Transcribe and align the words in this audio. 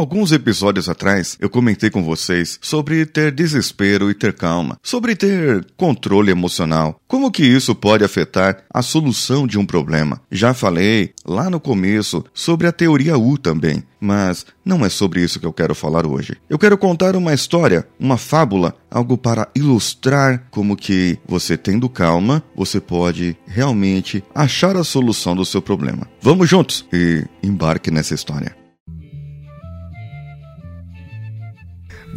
Alguns 0.00 0.32
episódios 0.32 0.88
atrás, 0.88 1.36
eu 1.38 1.50
comentei 1.50 1.90
com 1.90 2.02
vocês 2.02 2.58
sobre 2.62 3.04
ter 3.04 3.30
desespero 3.30 4.10
e 4.10 4.14
ter 4.14 4.32
calma, 4.32 4.78
sobre 4.82 5.14
ter 5.14 5.62
controle 5.76 6.30
emocional, 6.30 6.98
como 7.06 7.30
que 7.30 7.44
isso 7.44 7.74
pode 7.74 8.02
afetar 8.02 8.64
a 8.72 8.80
solução 8.80 9.46
de 9.46 9.58
um 9.58 9.66
problema. 9.66 10.18
Já 10.32 10.54
falei 10.54 11.12
lá 11.22 11.50
no 11.50 11.60
começo 11.60 12.24
sobre 12.32 12.66
a 12.66 12.72
teoria 12.72 13.18
U 13.18 13.36
também, 13.36 13.82
mas 14.00 14.46
não 14.64 14.86
é 14.86 14.88
sobre 14.88 15.20
isso 15.22 15.38
que 15.38 15.44
eu 15.44 15.52
quero 15.52 15.74
falar 15.74 16.06
hoje. 16.06 16.34
Eu 16.48 16.58
quero 16.58 16.78
contar 16.78 17.14
uma 17.14 17.34
história, 17.34 17.86
uma 17.98 18.16
fábula, 18.16 18.74
algo 18.90 19.18
para 19.18 19.50
ilustrar 19.54 20.46
como 20.50 20.78
que 20.78 21.18
você 21.28 21.58
tendo 21.58 21.90
calma, 21.90 22.42
você 22.56 22.80
pode 22.80 23.36
realmente 23.46 24.24
achar 24.34 24.78
a 24.78 24.82
solução 24.82 25.36
do 25.36 25.44
seu 25.44 25.60
problema. 25.60 26.08
Vamos 26.22 26.48
juntos 26.48 26.86
e 26.90 27.22
embarque 27.42 27.90
nessa 27.90 28.14
história. 28.14 28.59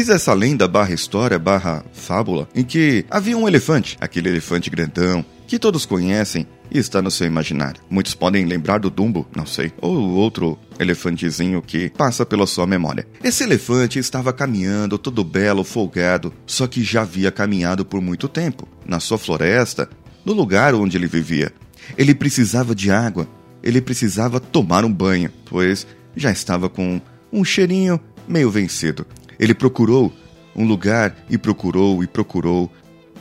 Diz 0.00 0.08
essa 0.08 0.32
lenda 0.32 0.66
barra 0.66 0.94
história 0.94 1.38
barra 1.38 1.84
fábula 1.92 2.48
em 2.54 2.64
que 2.64 3.04
havia 3.10 3.36
um 3.36 3.46
elefante, 3.46 3.98
aquele 4.00 4.30
elefante 4.30 4.70
grandão, 4.70 5.22
que 5.46 5.58
todos 5.58 5.84
conhecem 5.84 6.46
e 6.70 6.78
está 6.78 7.02
no 7.02 7.10
seu 7.10 7.26
imaginário. 7.26 7.82
Muitos 7.90 8.14
podem 8.14 8.46
lembrar 8.46 8.78
do 8.78 8.88
Dumbo, 8.88 9.28
não 9.36 9.44
sei, 9.44 9.70
ou 9.78 9.94
outro 10.12 10.58
elefantezinho 10.78 11.60
que 11.60 11.90
passa 11.90 12.24
pela 12.24 12.46
sua 12.46 12.66
memória. 12.66 13.06
Esse 13.22 13.44
elefante 13.44 13.98
estava 13.98 14.32
caminhando 14.32 14.96
todo 14.96 15.22
belo, 15.22 15.64
folgado, 15.64 16.32
só 16.46 16.66
que 16.66 16.82
já 16.82 17.02
havia 17.02 17.30
caminhado 17.30 17.84
por 17.84 18.00
muito 18.00 18.26
tempo, 18.26 18.66
na 18.86 19.00
sua 19.00 19.18
floresta, 19.18 19.86
no 20.24 20.32
lugar 20.32 20.74
onde 20.74 20.96
ele 20.96 21.08
vivia. 21.08 21.52
Ele 21.98 22.14
precisava 22.14 22.74
de 22.74 22.90
água, 22.90 23.28
ele 23.62 23.82
precisava 23.82 24.40
tomar 24.40 24.82
um 24.82 24.90
banho, 24.90 25.30
pois 25.44 25.86
já 26.16 26.32
estava 26.32 26.70
com 26.70 27.02
um 27.30 27.44
cheirinho 27.44 28.00
meio 28.26 28.50
vencido. 28.50 29.04
Ele 29.40 29.54
procurou 29.54 30.12
um 30.54 30.66
lugar 30.66 31.16
e 31.30 31.38
procurou 31.38 32.04
e 32.04 32.06
procurou, 32.06 32.70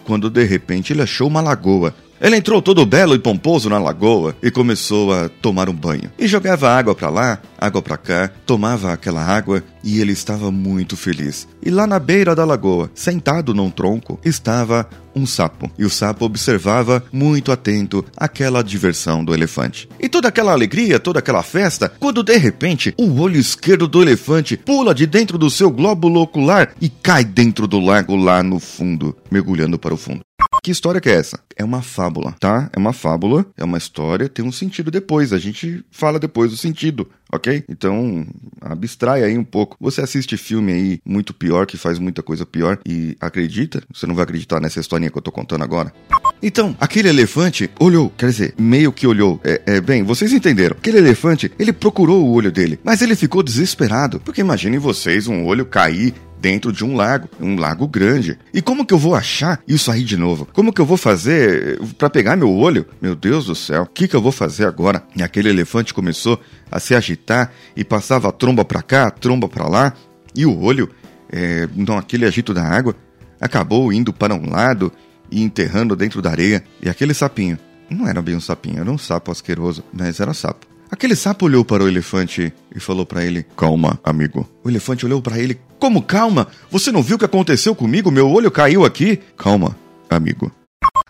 quando 0.04 0.30
de 0.30 0.44
repente 0.44 0.92
ele 0.92 1.02
achou 1.02 1.30
uma 1.30 1.40
lagoa 1.40 1.96
ele 2.22 2.36
entrou 2.36 2.62
todo 2.62 2.86
belo 2.86 3.16
e 3.16 3.20
pomposo 3.20 3.70
na 3.70 3.80
lagoa 3.80 4.36
e 4.42 4.52
começou 4.52 5.14
a 5.14 5.30
tomar 5.30 5.70
um 5.70 5.74
banho. 5.74 6.12
E 6.18 6.28
jogava 6.28 6.70
água 6.70 6.94
para 6.94 7.10
lá, 7.10 7.40
água 7.58 7.82
para 7.82 7.98
cá, 7.98 8.30
tomava 8.46 8.92
aquela 8.92 9.24
água 9.24 9.64
e 9.84 10.00
ele 10.02 10.12
estava 10.12 10.52
muito 10.52 10.98
feliz. 10.98 11.48
E 11.64 11.70
lá 11.70 11.88
na 11.88 12.00
beira 12.00 12.36
da 12.36 12.44
lagoa, 12.44 12.92
sentado 12.94 13.54
num 13.54 13.70
tronco, 13.70 14.20
estava 14.24 14.88
um 15.16 15.26
sapo. 15.26 15.72
E 15.78 15.86
o 15.86 15.90
sapo 15.90 16.26
observava 16.26 17.04
muito 17.12 17.52
atento 17.52 18.06
aquela 18.16 18.64
diversão 18.64 19.24
do 19.24 19.34
elefante. 19.34 19.90
E 20.00 20.08
toda 20.08 20.28
aquela 20.28 20.52
alegria, 20.52 21.00
toda 21.00 21.20
aquela 21.20 21.44
festa, 21.44 21.92
quando 22.00 22.24
de 22.24 22.38
repente 22.38 22.94
o 22.98 23.20
olho 23.20 23.40
esquerdo 23.40 23.88
do 23.88 24.02
elefante 24.02 24.58
pula 24.58 24.94
de 24.94 25.06
dentro 25.06 25.38
do 25.38 25.50
seu 25.50 25.70
glóbulo 25.70 26.22
ocular 26.22 26.74
e 26.82 26.90
cai 26.90 27.24
dentro 27.24 27.68
do 27.68 27.80
lago 27.80 28.16
lá 28.16 28.44
no 28.44 28.60
fundo, 28.60 29.16
mergulhando 29.32 29.80
para 29.80 29.94
o 29.94 29.98
fundo. 29.98 30.22
Que 30.62 30.72
história 30.72 31.00
que 31.00 31.10
é 31.10 31.14
essa? 31.14 31.40
É 31.56 31.64
uma 31.64 31.82
fábula, 31.82 32.36
tá? 32.40 32.70
É 32.74 32.80
uma 32.80 32.94
fábula, 32.94 33.46
é 33.58 33.64
uma 33.64 33.78
história, 33.78 34.30
tem 34.30 34.46
um 34.46 34.52
sentido 34.52 34.92
depois. 34.92 35.34
A 35.34 35.38
gente 35.38 35.84
fala 35.92 36.20
depois 36.20 36.52
do 36.52 36.58
sentido, 36.58 37.10
ok? 37.32 37.64
Então, 37.70 38.26
abstrai 38.62 39.24
aí 39.24 39.38
um 39.38 39.44
pouco. 39.44 39.78
Você 39.80 40.02
assiste 40.02 40.38
filme 40.38 40.72
aí 40.72 41.00
muito 41.06 41.34
pior, 41.34 41.66
que 41.66 41.78
faz 41.78 42.00
muita 42.00 42.22
coisa 42.22 42.46
pior, 42.46 42.80
e 42.86 43.16
acredita? 43.20 43.82
Você 43.94 44.06
não 44.06 44.16
vai 44.16 44.24
acreditar 44.24 44.60
nessa 44.60 44.80
historinha 44.80 45.10
que 45.12 45.18
eu 45.18 45.22
tô 45.22 45.32
contando 45.32 45.64
agora? 45.64 45.94
Então, 46.42 46.76
aquele 46.80 47.10
elefante 47.10 47.70
olhou, 47.80 48.10
quer 48.18 48.28
dizer, 48.28 48.54
meio 48.58 48.92
que 48.92 49.06
olhou. 49.06 49.40
É, 49.44 49.62
é, 49.66 49.82
bem, 49.82 50.04
vocês 50.04 50.32
entenderam. 50.32 50.78
Aquele 50.78 50.98
elefante, 50.98 51.52
ele 51.60 51.74
procurou 51.74 52.26
o 52.26 52.32
olho 52.32 52.52
dele, 52.52 52.80
mas 52.84 53.02
ele 53.02 53.16
ficou 53.16 53.44
desesperado. 53.44 54.20
Porque 54.20 54.42
imaginem 54.42 54.80
vocês 54.80 55.28
um 55.28 55.46
olho 55.46 55.66
cair 55.66 56.14
dentro 56.40 56.72
de 56.72 56.84
um 56.84 56.96
lago, 56.96 57.30
um 57.40 57.58
lago 57.58 57.88
grande. 57.88 58.38
E 58.54 58.62
como 58.62 58.86
que 58.86 58.94
eu 58.94 58.98
vou 58.98 59.16
achar 59.16 59.62
isso 59.68 59.92
aí 59.92 60.04
de 60.04 60.18
novo? 60.18 60.48
Como 60.54 60.74
que 60.74 60.82
eu 60.82 60.86
vou 60.86 60.98
fazer 60.98 61.80
para 61.98 62.10
pegar 62.10 62.36
meu 62.36 62.54
olho? 62.54 62.86
Meu 63.02 63.16
Deus 63.16 63.46
do 63.46 63.56
céu, 63.56 63.84
o 63.84 63.88
que 63.88 64.08
que 64.08 64.16
eu 64.16 64.22
vou 64.22 64.32
fazer 64.32 64.66
agora? 64.66 65.04
E 65.16 65.22
aquele 65.22 65.50
elefante 65.50 65.94
começou 65.94 66.40
a 66.72 66.80
se 66.80 66.96
agitar 66.96 67.52
e 67.76 67.84
passava 67.84 68.30
a 68.30 68.32
tromba 68.32 68.64
para 68.64 68.82
cá, 68.82 69.08
a 69.08 69.12
tromba 69.12 69.48
para 69.48 69.68
lá, 69.68 69.94
e 70.36 70.46
o 70.46 70.62
olho, 70.62 70.90
é, 71.32 71.68
aquele 71.98 72.26
agito 72.26 72.54
da 72.54 72.64
água, 72.64 72.96
acabou 73.40 73.92
indo 73.92 74.14
para 74.14 74.34
um 74.34 74.50
lado 74.50 74.92
e 75.32 75.42
enterrando 75.42 75.96
dentro 75.96 76.22
da 76.22 76.30
areia. 76.30 76.64
E 76.82 76.90
aquele 76.90 77.14
sapinho, 77.14 77.58
não 77.90 78.08
era 78.08 78.22
bem 78.22 78.36
um 78.36 78.42
sapinho, 78.42 78.80
era 78.80 78.92
um 78.92 78.98
sapo 78.98 79.32
asqueroso, 79.32 79.84
mas 79.92 80.20
era 80.20 80.34
sapo. 80.34 80.69
Aquele 80.92 81.16
sapo 81.16 81.46
olhou 81.46 81.64
para 81.64 81.84
o 81.84 81.88
elefante 81.88 82.52
e 82.76 82.80
falou 82.80 83.06
para 83.06 83.24
ele: 83.24 83.46
Calma, 83.56 84.00
amigo. 84.04 84.50
O 84.64 84.70
elefante 84.70 85.06
olhou 85.06 85.22
para 85.22 85.38
ele: 85.38 85.60
Como 85.80 86.02
calma? 86.02 86.48
Você 86.72 86.92
não 86.92 87.04
viu 87.04 87.16
o 87.16 87.20
que 87.20 87.26
aconteceu 87.26 87.76
comigo? 87.76 88.10
Meu 88.10 88.30
olho 88.30 88.50
caiu 88.50 88.84
aqui. 88.84 89.20
Calma, 89.38 89.76
amigo. 90.10 90.52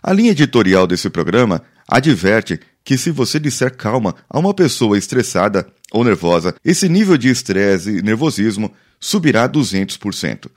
A 0.02 0.12
linha 0.12 0.32
editorial 0.32 0.86
desse 0.86 1.08
programa 1.08 1.62
adverte 1.88 2.60
que 2.84 2.96
se 2.96 3.10
você 3.10 3.38
disser 3.38 3.76
calma 3.76 4.14
a 4.28 4.38
uma 4.38 4.54
pessoa 4.54 4.96
estressada 4.96 5.66
ou 5.92 6.04
nervosa, 6.04 6.54
esse 6.64 6.88
nível 6.88 7.16
de 7.16 7.28
estresse 7.28 7.98
e 7.98 8.02
nervosismo 8.02 8.72
subirá 8.98 9.48
200%. 9.48 10.50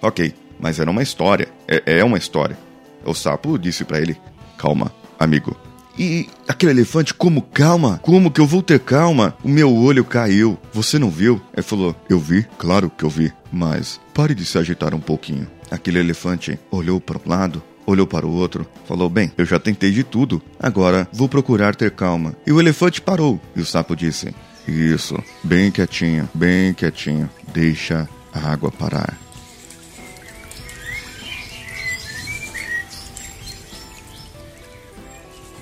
Ok, 0.00 0.34
mas 0.58 0.80
era 0.80 0.90
uma 0.90 1.02
história. 1.02 1.48
É, 1.68 1.98
é 1.98 2.04
uma 2.04 2.18
história. 2.18 2.58
O 3.04 3.14
sapo 3.14 3.58
disse 3.58 3.84
para 3.84 4.00
ele: 4.00 4.16
Calma, 4.56 4.92
amigo. 5.18 5.56
E 5.98 6.28
aquele 6.48 6.72
elefante, 6.72 7.12
como 7.12 7.42
calma? 7.42 7.98
Como 8.02 8.30
que 8.30 8.40
eu 8.40 8.46
vou 8.46 8.62
ter 8.62 8.80
calma? 8.80 9.36
O 9.42 9.48
meu 9.48 9.74
olho 9.74 10.04
caiu. 10.04 10.58
Você 10.72 10.98
não 10.98 11.10
viu? 11.10 11.40
Ele 11.52 11.62
falou: 11.62 11.94
Eu 12.08 12.18
vi, 12.18 12.46
claro 12.58 12.90
que 12.90 13.04
eu 13.04 13.10
vi. 13.10 13.32
Mas 13.52 14.00
pare 14.14 14.34
de 14.34 14.44
se 14.44 14.58
agitar 14.58 14.94
um 14.94 15.00
pouquinho. 15.00 15.46
Aquele 15.70 15.98
elefante 15.98 16.58
olhou 16.70 17.00
para 17.00 17.18
um 17.18 17.28
lado, 17.28 17.62
olhou 17.86 18.06
para 18.06 18.26
o 18.26 18.32
outro, 18.32 18.66
falou: 18.86 19.08
Bem, 19.08 19.30
eu 19.36 19.44
já 19.44 19.58
tentei 19.58 19.90
de 19.90 20.02
tudo, 20.02 20.42
agora 20.58 21.08
vou 21.12 21.28
procurar 21.28 21.74
ter 21.74 21.90
calma. 21.90 22.34
E 22.46 22.52
o 22.52 22.60
elefante 22.60 23.00
parou. 23.00 23.40
E 23.54 23.60
o 23.60 23.66
sapo 23.66 23.94
disse: 23.94 24.34
Isso, 24.66 25.22
bem 25.42 25.70
quietinho, 25.70 26.28
bem 26.34 26.72
quietinho, 26.72 27.28
deixa 27.52 28.08
a 28.32 28.50
água 28.50 28.70
parar. 28.70 29.18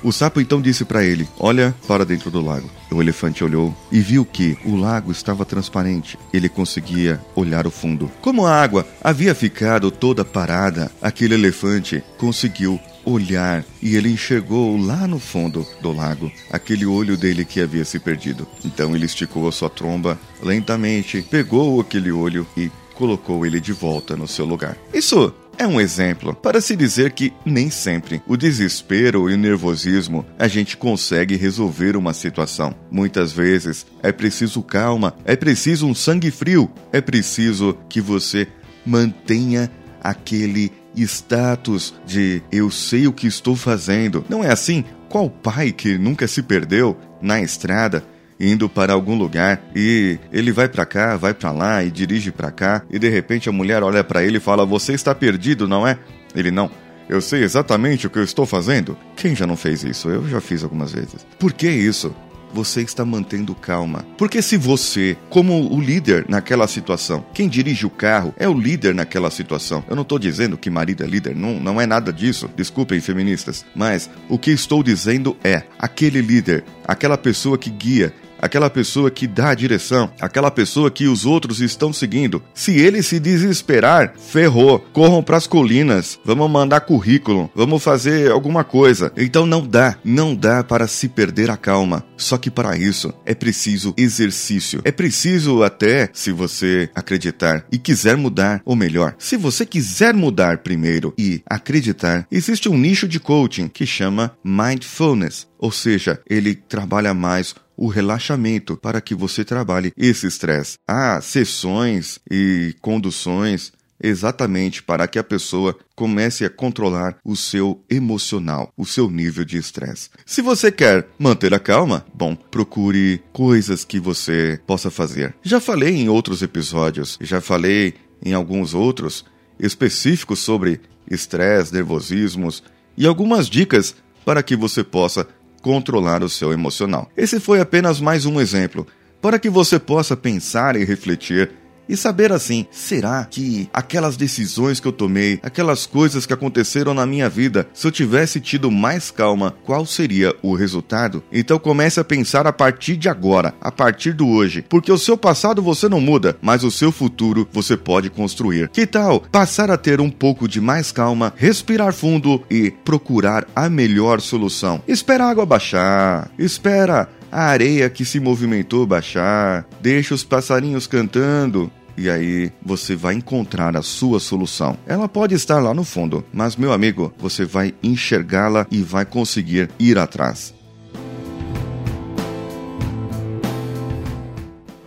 O 0.03 0.13
sapo 0.13 0.41
então 0.41 0.61
disse 0.61 0.85
para 0.85 1.05
ele: 1.05 1.29
Olha 1.39 1.75
para 1.87 2.05
dentro 2.05 2.31
do 2.31 2.41
lago. 2.41 2.71
O 2.91 3.01
elefante 3.01 3.45
olhou 3.45 3.75
e 3.93 4.01
viu 4.01 4.25
que 4.25 4.57
o 4.65 4.77
lago 4.77 5.13
estava 5.13 5.45
transparente. 5.45 6.19
Ele 6.33 6.49
conseguia 6.49 7.21
olhar 7.37 7.67
o 7.67 7.71
fundo. 7.71 8.11
Como 8.21 8.47
a 8.47 8.55
água 8.55 8.87
havia 9.03 9.35
ficado 9.35 9.91
toda 9.91 10.25
parada, 10.25 10.91
aquele 11.01 11.35
elefante 11.35 12.03
conseguiu 12.19 12.81
olhar 13.05 13.65
e 13.83 13.97
ele 13.97 14.11
enxergou 14.11 14.77
lá 14.77 15.07
no 15.07 15.19
fundo 15.19 15.67
do 15.81 15.91
lago 15.93 16.31
aquele 16.51 16.85
olho 16.85 17.17
dele 17.17 17.45
que 17.45 17.61
havia 17.61 17.85
se 17.85 17.99
perdido. 17.99 18.47
Então 18.65 18.95
ele 18.95 19.07
esticou 19.07 19.49
a 19.49 19.53
sua 19.53 19.71
tromba 19.71 20.19
lentamente, 20.43 21.23
pegou 21.23 21.81
aquele 21.81 22.13
olho 22.13 22.47
e 22.57 22.71
colocou 22.95 23.47
ele 23.47 23.61
de 23.61 23.73
volta 23.73 24.17
no 24.17 24.29
seu 24.29 24.45
lugar. 24.45 24.77
Isso 24.93 25.33
é 25.61 25.67
um 25.67 25.79
exemplo 25.79 26.33
para 26.33 26.59
se 26.59 26.75
dizer 26.75 27.13
que 27.13 27.35
nem 27.45 27.69
sempre 27.69 28.23
o 28.27 28.35
desespero 28.35 29.29
e 29.29 29.35
o 29.35 29.37
nervosismo 29.37 30.25
a 30.39 30.49
gente 30.49 30.75
consegue 30.75 31.37
resolver 31.37 31.99
uma 31.99 32.15
situação. 32.15 32.75
Muitas 32.91 33.31
vezes 33.31 33.87
é 34.03 34.11
preciso 34.11 34.63
calma, 34.63 35.15
é 35.23 35.37
preciso 35.37 35.87
um 35.87 35.95
sangue 35.95 36.31
frio, 36.31 36.71
é 36.91 37.03
preciso 37.03 37.77
que 37.91 38.01
você 38.01 38.49
mantenha 38.87 39.71
aquele 40.03 40.73
status 40.97 41.93
de 42.07 42.43
eu 42.51 42.71
sei 42.71 43.07
o 43.07 43.13
que 43.13 43.27
estou 43.27 43.55
fazendo. 43.55 44.25
Não 44.31 44.43
é 44.43 44.51
assim? 44.51 44.83
Qual 45.11 45.29
pai 45.29 45.73
que 45.73 45.99
nunca 45.99 46.27
se 46.27 46.43
perdeu 46.43 46.97
na 47.21 47.43
estrada 47.43 48.03
indo 48.41 48.69
para 48.69 48.95
algum 48.95 49.17
lugar 49.17 49.63
e 49.77 50.19
ele 50.33 50.51
vai 50.51 50.69
para 50.69 50.87
cá, 50.87 51.17
vai 51.17 51.35
para 51.35 51.53
lá 51.53 51.85
e 51.85 51.91
dirige 51.91 52.33
para 52.33 52.51
cá 52.51 52.83
e 52.91 52.99
de 52.99 53.09
repente 53.09 53.49
a 53.49 53.53
mulher 53.53 53.83
olha 53.83 54.03
para 54.03 54.25
ele 54.25 54.39
e 54.39 54.41
fala: 54.41 54.65
"Você 54.65 54.95
está 54.95 55.15
perdido, 55.15 55.69
não 55.69 55.87
é?" 55.87 55.99
Ele 56.35 56.51
não. 56.51 56.71
Eu 57.09 57.21
sei 57.21 57.43
exatamente 57.43 58.07
o 58.07 58.11
que 58.11 58.19
eu 58.19 58.25
estou 58.25 58.47
fazendo. 58.47 58.97
Quem 59.17 59.35
já 59.35 59.47
não 59.47 59.57
fez 59.57 59.83
isso? 59.83 60.09
Eu 60.09 60.29
já 60.29 60.41
fiz 60.41 60.63
algumas 60.63 60.93
vezes. 60.93 61.27
Por 61.39 61.53
que 61.53 61.69
isso? 61.69 62.15
você 62.53 62.83
está 62.83 63.05
mantendo 63.05 63.55
calma. 63.55 64.05
Porque 64.17 64.43
se 64.43 64.57
você, 64.57 65.17
como 65.29 65.73
o 65.73 65.81
líder 65.81 66.27
naquela 66.29 66.67
situação, 66.67 67.25
quem 67.33 67.49
dirige 67.49 67.87
o 67.87 67.91
carro 67.91 68.35
é 68.37 68.49
o 68.49 68.55
líder 68.55 68.95
naquela 68.95 69.31
situação. 69.31 69.85
Eu 69.89 69.95
não 69.95 70.03
estou 70.03 70.19
dizendo 70.19 70.59
que 70.59 70.71
marido 70.71 71.03
é 71.03 71.07
líder, 71.07 71.35
não, 71.35 71.61
não 71.61 71.81
é 71.81 71.87
nada 71.87 72.13
disso. 72.13 72.51
Desculpem, 72.57 73.01
feministas. 73.01 73.65
Mas 73.75 74.11
o 74.29 74.39
que 74.39 74.51
estou 74.51 74.83
dizendo 74.83 75.37
é 75.43 75.63
aquele 75.79 76.21
líder, 76.21 76.65
aquela 76.87 77.17
pessoa 77.17 77.59
que 77.59 77.71
guia, 77.71 78.13
aquela 78.41 78.71
pessoa 78.71 79.11
que 79.11 79.27
dá 79.27 79.51
a 79.51 79.55
direção, 79.55 80.11
aquela 80.21 80.51
pessoa 80.51 80.91
que 80.91 81.07
os 81.07 81.27
outros 81.27 81.61
estão 81.61 81.93
seguindo. 81.93 82.43
Se 82.55 82.79
ele 82.79 83.03
se 83.03 83.21
desesperar, 83.21 84.15
ferrou. 84.19 84.79
Corram 84.93 85.23
para 85.23 85.37
as 85.37 85.47
colinas, 85.47 86.19
vamos 86.25 86.51
mandar 86.51 86.81
currículo, 86.81 87.51
vamos 87.55 87.83
fazer 87.83 88.31
alguma 88.31 88.65
coisa. 88.65 89.13
Então 89.17 89.47
não 89.47 89.67
dá, 89.67 89.97
não 90.05 90.35
dá 90.35 90.65
para 90.65 90.87
se 90.87 91.09
perder 91.09 91.51
a 91.51 91.57
calma. 91.57 92.05
Só 92.17 92.37
que 92.37 92.51
para 92.51 92.77
isso 92.77 93.13
é 93.25 93.35
preciso 93.35 93.95
exercício. 93.97 94.81
É 94.85 94.93
preciso 94.93 95.63
até, 95.63 96.11
se 96.13 96.33
você 96.33 96.91
acreditar 96.95 97.65
e 97.71 97.79
quiser 97.79 98.17
mudar, 98.17 98.61
ou 98.65 98.77
melhor, 98.77 99.15
se 99.19 99.37
você 99.37 99.65
quiser 99.67 100.15
mudar 100.15 100.59
primeiro 100.59 101.15
e 101.19 101.43
acreditar, 101.47 102.27
existe 102.31 102.69
um 102.69 102.77
nicho 102.77 103.09
de 103.09 103.19
coaching 103.19 103.69
que 103.69 103.87
chama 103.87 104.33
mindfulness, 104.45 105.47
ou 105.59 105.71
seja, 105.71 106.21
ele 106.29 106.55
trabalha 106.55 107.13
mais 107.15 107.55
o 107.81 107.89
relaxamento 107.89 108.77
para 108.77 109.01
que 109.01 109.15
você 109.15 109.43
trabalhe 109.43 109.91
esse 109.97 110.27
estresse. 110.27 110.77
Há 110.87 111.19
sessões 111.23 112.21
e 112.31 112.77
conduções 112.83 113.73
exatamente 114.03 114.83
para 114.83 115.09
que 115.09 115.19
a 115.19 115.25
pessoa 115.25 115.77
comece 115.95 116.45
a 116.45 116.51
controlar 116.51 117.17
o 117.25 117.35
seu 117.35 117.83
emocional, 117.89 118.71
o 118.77 118.85
seu 118.85 119.11
nível 119.11 119.47
de 119.47 119.57
estresse. 119.57 120.11
Se 120.27 120.43
você 120.43 120.71
quer 120.71 121.09
manter 121.19 121.55
a 121.55 121.59
calma, 121.59 122.05
bom, 122.13 122.37
procure 122.37 123.23
coisas 123.33 123.83
que 123.83 123.99
você 123.99 124.61
possa 124.67 124.91
fazer. 124.91 125.35
Já 125.43 125.59
falei 125.59 125.97
em 125.97 126.09
outros 126.09 126.43
episódios, 126.43 127.19
já 127.21 127.41
falei 127.41 127.95
em 128.23 128.35
alguns 128.35 128.75
outros 128.75 129.25
específicos 129.59 130.41
sobre 130.41 130.81
estresse, 131.11 131.73
nervosismos 131.73 132.63
e 132.97 133.07
algumas 133.07 133.49
dicas 133.49 133.95
para 134.25 134.43
que 134.43 134.55
você 134.55 134.85
possa 134.85 135.27
controlar 135.61 136.23
o 136.23 136.29
seu 136.29 136.53
emocional. 136.53 137.11
Esse 137.17 137.39
foi 137.39 137.61
apenas 137.61 138.01
mais 138.01 138.27
um 138.27 138.41
exemplo 138.41 138.87
para 139.21 139.39
que 139.39 139.51
você 139.51 139.79
possa 139.79 140.17
pensar 140.17 140.77
e 140.77 140.85
refletir 140.85 141.51
e 141.91 141.97
saber 141.97 142.33
assim, 142.33 142.67
será 142.71 143.27
que 143.29 143.69
aquelas 143.73 144.17
decisões 144.17 144.79
que 144.79 144.87
eu 144.87 144.93
tomei, 144.93 145.41
aquelas 145.43 145.87
coisas 145.87 146.25
que 146.25 146.33
aconteceram 146.33 146.95
na 146.95 147.05
minha 147.05 147.29
vida, 147.29 147.67
se 147.75 147.85
eu 147.85 147.91
tivesse 147.91 148.41
tido 148.41 148.71
mais 148.71 149.11
calma, 149.11 149.57
qual 149.65 149.85
seria 149.85 150.35
o 150.41 150.55
resultado? 150.55 151.23
Então 151.33 151.59
comece 151.59 151.99
a 151.99 152.05
pensar 152.05 152.47
a 152.47 152.53
partir 152.53 152.97
de 152.97 153.09
agora, 153.09 153.53
a 153.61 153.73
partir 153.73 154.13
do 154.13 154.29
hoje, 154.29 154.65
porque 154.69 154.93
o 154.93 154.99
seu 154.99 155.19
passado 155.19 155.61
você 155.61 155.89
não 155.89 156.01
muda, 156.01 156.37
mas 156.41 156.63
o 156.63 156.71
seu 156.71 156.93
futuro 156.93 157.49
você 157.53 157.77
pode 157.77 158.09
construir. 158.09 158.69
Que 158.69 158.87
tal 158.87 159.21
passar 159.21 159.69
a 159.69 159.77
ter 159.77 160.01
um 160.01 160.11
pouco 160.11 160.47
de 160.47 160.61
mais 160.61 160.93
calma, 160.93 161.35
respirar 161.37 161.93
fundo 161.93 162.41
e 162.49 162.71
procurar 162.71 163.49
a 163.55 163.69
melhor 163.69 164.21
solução? 164.21 164.81
Espera 164.87 165.25
a 165.25 165.31
água 165.31 165.45
baixar, 165.45 166.31
espera 166.39 167.09
a 167.31 167.45
areia 167.45 167.89
que 167.89 168.05
se 168.05 168.19
movimentou 168.19 168.87
baixar, 168.87 169.67
deixa 169.81 170.15
os 170.15 170.25
passarinhos 170.25 170.87
cantando, 170.87 171.71
e 172.01 172.09
aí 172.09 172.51
você 172.65 172.97
vai 172.97 173.13
encontrar 173.13 173.77
a 173.77 173.83
sua 173.83 174.19
solução. 174.19 174.75
Ela 174.87 175.07
pode 175.07 175.35
estar 175.35 175.61
lá 175.61 175.75
no 175.75 175.85
fundo, 175.85 176.25
mas 176.33 176.57
meu 176.57 176.73
amigo, 176.73 177.13
você 177.19 177.45
vai 177.45 177.75
enxergá-la 177.83 178.67
e 178.71 178.81
vai 178.81 179.05
conseguir 179.05 179.69
ir 179.79 179.99
atrás. 179.99 180.55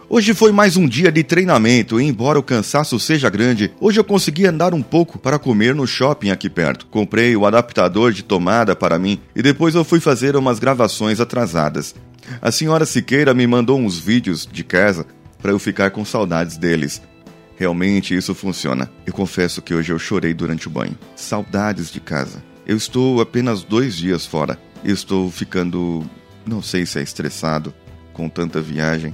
Hoje 0.09 0.33
foi 0.33 0.51
mais 0.51 0.75
um 0.75 0.87
dia 0.87 1.11
de 1.11 1.23
treinamento 1.23 2.01
e, 2.01 2.03
embora 2.03 2.39
o 2.39 2.43
cansaço 2.43 2.99
seja 2.99 3.29
grande, 3.29 3.71
hoje 3.79 3.99
eu 3.99 4.03
consegui 4.03 4.47
andar 4.47 4.73
um 4.73 4.81
pouco 4.81 5.19
para 5.19 5.37
comer 5.37 5.75
no 5.75 5.85
shopping 5.85 6.31
aqui 6.31 6.49
perto. 6.49 6.87
Comprei 6.87 7.35
o 7.35 7.45
adaptador 7.45 8.11
de 8.11 8.23
tomada 8.23 8.75
para 8.75 8.97
mim 8.97 9.19
e 9.35 9.41
depois 9.43 9.75
eu 9.75 9.83
fui 9.83 9.99
fazer 9.99 10.35
umas 10.35 10.57
gravações 10.57 11.19
atrasadas. 11.19 11.93
A 12.41 12.51
senhora 12.51 12.87
Siqueira 12.87 13.35
me 13.35 13.45
mandou 13.45 13.79
uns 13.79 13.99
vídeos 13.99 14.47
de 14.51 14.63
casa 14.63 15.05
para 15.43 15.51
eu 15.51 15.59
ficar 15.59 15.91
com 15.91 16.05
saudades 16.05 16.55
deles. 16.55 17.01
Realmente 17.57 18.15
isso 18.15 18.33
funciona. 18.33 18.89
Eu 19.05 19.11
confesso 19.11 19.61
que 19.61 19.73
hoje 19.73 19.91
eu 19.91 19.99
chorei 19.99 20.33
durante 20.33 20.67
o 20.67 20.71
banho. 20.71 20.97
Saudades 21.17 21.91
de 21.91 21.99
casa. 21.99 22.41
Eu 22.65 22.77
estou 22.77 23.19
apenas 23.19 23.61
dois 23.61 23.93
dias 23.93 24.25
fora. 24.25 24.57
estou 24.85 25.29
ficando. 25.29 26.09
não 26.45 26.61
sei 26.61 26.85
se 26.85 26.97
é 26.97 27.03
estressado 27.03 27.73
com 28.13 28.29
tanta 28.29 28.61
viagem. 28.61 29.13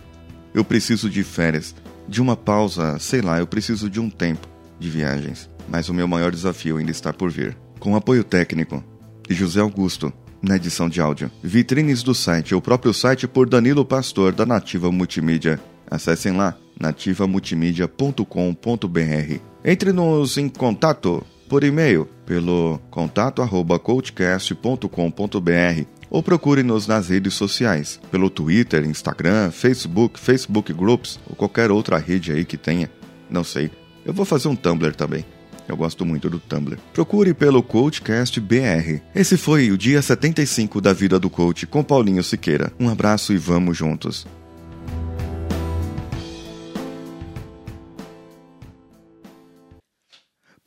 Eu 0.54 0.64
preciso 0.64 1.10
de 1.10 1.24
férias, 1.24 1.76
de 2.08 2.22
uma 2.22 2.36
pausa, 2.36 3.00
sei 3.00 3.22
lá, 3.22 3.40
eu 3.40 3.48
preciso 3.48 3.90
de 3.90 4.00
um 4.00 4.10
tempo 4.10 4.48
de 4.80 4.88
viagens. 4.88 5.50
Mas 5.68 5.90
o 5.90 5.94
meu 5.94 6.08
maior 6.08 6.32
desafio 6.32 6.78
ainda 6.78 6.92
está 6.92 7.12
por 7.12 7.32
vir. 7.32 7.58
Com 7.80 7.96
apoio 7.96 8.24
técnico 8.24 8.84
de 9.28 9.34
José 9.34 9.62
Augusto, 9.62 10.14
na 10.44 10.58
edição 10.58 10.88
de 10.88 11.02
áudio. 11.02 11.32
Vitrines 11.42 12.04
do 12.04 12.14
site, 12.14 12.54
o 12.54 12.62
próprio 12.62 12.94
site 12.94 13.28
por 13.28 13.50
Danilo 13.50 13.84
Pastor, 13.84 14.32
da 14.32 14.46
Nativa 14.46 14.92
Multimídia. 14.92 15.60
Acessem 15.90 16.34
lá 16.34 16.56
nativamultimedia.com.br. 16.80 19.40
Entre-nos 19.66 20.38
em 20.38 20.48
contato 20.48 21.26
por 21.50 21.64
e-mail 21.64 22.08
pelo 22.26 22.80
contato@coachcast.com.br 22.92 25.86
ou 26.10 26.24
procure-nos 26.24 26.88
nas 26.88 27.10
redes 27.10 27.34
sociais, 27.34 28.00
pelo 28.10 28.30
Twitter, 28.30 28.86
Instagram, 28.86 29.52
Facebook, 29.52 30.18
Facebook 30.20 30.72
Groups 30.74 31.20
ou 31.30 31.36
qualquer 31.36 31.70
outra 31.72 31.98
rede 31.98 32.32
aí 32.32 32.46
que 32.46 32.58
tenha. 32.58 32.90
Não 33.30 33.44
sei. 33.44 33.70
Eu 34.06 34.14
vou 34.14 34.26
fazer 34.26 34.48
um 34.48 34.56
Tumblr 34.56 34.96
também. 34.96 35.26
Eu 35.68 35.78
gosto 35.78 36.04
muito 36.04 36.32
do 36.32 36.40
Tumblr. 36.40 36.80
Procure 36.94 37.32
pelo 37.34 37.62
Coachcast 37.62 38.40
BR. 38.40 39.02
Esse 39.14 39.38
foi 39.38 39.70
o 39.70 39.78
dia 39.78 40.02
75 40.02 40.82
da 40.82 40.94
vida 40.94 41.20
do 41.20 41.30
coach 41.30 41.68
com 41.68 41.84
Paulinho 41.84 42.24
Siqueira. 42.24 42.74
Um 42.80 42.90
abraço 42.90 43.34
e 43.34 43.38
vamos 43.38 43.78
juntos. 43.78 44.26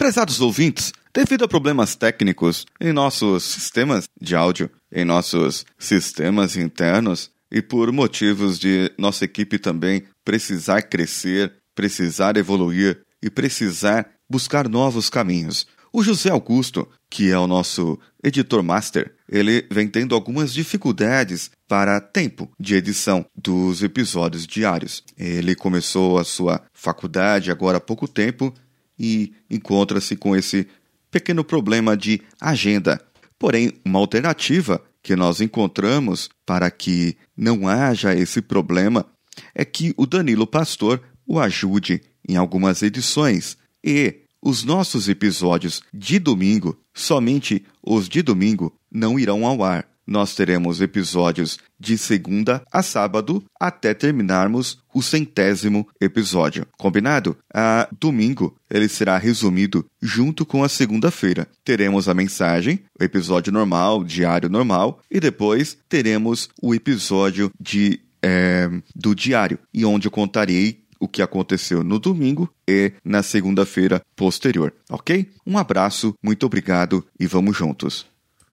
Prezados 0.03 0.41
ouvintes, 0.41 0.93
devido 1.15 1.45
a 1.45 1.49
problemas 1.49 1.95
técnicos 1.95 2.67
em 2.81 2.93
nossos 2.93 3.45
sistemas 3.45 4.09
de 4.21 4.35
áudio, 4.35 4.69
em 4.91 5.05
nossos 5.05 5.65
sistemas 5.79 6.57
internos, 6.57 7.31
e 7.49 7.63
por 7.63 7.93
motivos 7.93 8.59
de 8.59 8.91
nossa 8.99 9.25
equipe 9.25 9.61
também 9.61 10.03
precisar 10.25 10.83
crescer, 10.83 11.53
precisar 11.73 12.37
evoluir 12.37 13.03
e 13.23 13.31
precisar 13.31 14.11
buscar 14.29 14.69
novos 14.69 15.09
caminhos. 15.09 15.69
O 15.93 16.03
José 16.03 16.31
Augusto, 16.31 16.89
que 17.09 17.31
é 17.31 17.39
o 17.39 17.47
nosso 17.47 17.97
editor 18.25 18.61
master, 18.61 19.15
ele 19.29 19.69
vem 19.71 19.87
tendo 19.87 20.17
algumas 20.17 20.53
dificuldades 20.53 21.49
para 21.69 22.01
tempo 22.01 22.51
de 22.59 22.75
edição 22.75 23.25
dos 23.37 23.85
episódios 23.85 24.49
diários. 24.49 25.05
Ele 25.17 25.55
começou 25.55 26.19
a 26.19 26.25
sua 26.25 26.61
faculdade 26.75 27.53
agora 27.53 27.79
há 27.79 27.81
pouco 27.81 28.09
tempo 28.09 28.53
e 29.03 29.33
encontra-se 29.51 30.15
com 30.15 30.37
esse 30.37 30.69
pequeno 31.11 31.43
problema 31.43 31.97
de 31.97 32.23
agenda. 32.41 33.05
Porém, 33.37 33.73
uma 33.85 33.99
alternativa 33.99 34.81
que 35.03 35.17
nós 35.17 35.41
encontramos 35.41 36.31
para 36.47 36.71
que 36.71 37.17
não 37.37 37.67
haja 37.67 38.15
esse 38.15 38.41
problema 38.41 39.05
é 39.53 39.65
que 39.65 39.93
o 39.97 40.07
Danilo 40.07 40.47
Pastor 40.47 41.03
o 41.27 41.41
ajude 41.41 42.01
em 42.29 42.37
algumas 42.37 42.83
edições 42.83 43.57
e 43.83 44.21
os 44.41 44.63
nossos 44.63 45.09
episódios 45.09 45.83
de 45.93 46.21
domingo, 46.21 46.79
somente 46.95 47.65
os 47.83 48.09
de 48.09 48.23
domingo, 48.23 48.73
não 48.91 49.19
irão 49.19 49.45
ao 49.45 49.65
ar 49.65 49.92
nós 50.07 50.35
teremos 50.35 50.81
episódios 50.81 51.59
de 51.79 51.97
segunda 51.99 52.63
a 52.73 52.83
sábado 52.83 53.43
até 53.59 53.95
terminarmos 53.95 54.79
o 54.95 55.03
centésimo 55.03 55.87
episódio. 56.01 56.67
Combinado? 56.77 57.37
A 57.53 57.89
domingo 57.99 58.57
ele 58.71 58.89
será 58.89 59.19
resumido 59.19 59.87
junto 60.01 60.45
com 60.45 60.63
a 60.65 60.69
segunda-feira. 60.69 61.49
Teremos 61.65 62.09
a 62.09 62.15
mensagem, 62.15 62.83
o 62.99 63.05
episódio 63.05 63.53
normal, 63.53 64.05
diário 64.05 64.49
normal, 64.49 65.01
e 65.11 65.21
depois 65.21 65.77
teremos 65.89 66.49
o 66.61 66.75
episódio 66.75 67.51
de 67.61 68.01
é, 68.23 68.71
do 68.95 69.15
diário, 69.15 69.59
e 69.75 69.85
onde 69.85 70.07
eu 70.07 70.11
contarei 70.11 70.83
o 71.01 71.09
que 71.09 71.21
aconteceu 71.21 71.83
no 71.83 71.99
domingo 71.99 72.49
e 72.69 72.93
na 73.05 73.25
segunda-feira 73.25 74.01
posterior, 74.15 74.73
ok? 74.89 75.29
Um 75.45 75.59
abraço, 75.59 76.15
muito 76.23 76.47
obrigado 76.47 77.05
e 77.19 77.27
vamos 77.27 77.57
juntos. 77.57 78.07